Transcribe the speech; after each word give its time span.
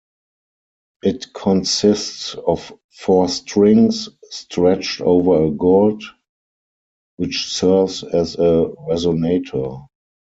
It 1.03 1.31
consists 1.31 2.33
of 2.33 2.73
four 2.89 3.29
strings, 3.29 4.09
stretched 4.31 4.99
over 4.99 5.43
a 5.43 5.51
gourd, 5.51 6.01
which 7.17 7.53
serves 7.53 8.03
as 8.03 8.33
a 8.33 8.73
resonator. 8.89 9.85